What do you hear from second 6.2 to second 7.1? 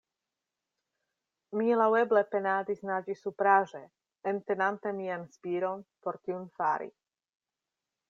tiun fari.